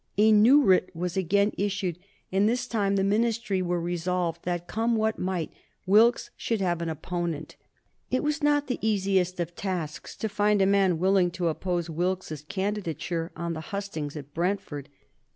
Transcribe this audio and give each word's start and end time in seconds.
A 0.17 0.31
new 0.31 0.63
writ 0.63 0.89
was 0.95 1.15
again 1.15 1.51
issued, 1.59 1.99
and 2.31 2.49
this 2.49 2.65
time 2.65 2.95
the 2.95 3.03
Ministry 3.03 3.61
were 3.61 3.79
resolved 3.79 4.43
that, 4.45 4.65
come 4.67 4.95
what 4.95 5.17
come 5.17 5.25
might, 5.25 5.51
Wilkes 5.85 6.31
should 6.35 6.59
have 6.59 6.81
an 6.81 6.89
opponent. 6.89 7.55
It 8.09 8.23
was 8.23 8.41
not 8.41 8.65
the 8.65 8.79
easiest 8.81 9.39
of 9.39 9.55
tasks 9.55 10.15
to 10.15 10.27
find 10.27 10.59
a 10.59 10.65
man 10.65 10.97
willing 10.97 11.29
to 11.37 11.49
oppose 11.49 11.87
Wilkes's 11.87 12.41
candidature 12.41 13.31
on 13.35 13.53
the 13.53 13.61
hustings 13.61 14.15
at 14.15 14.33
Brentford. 14.33 14.89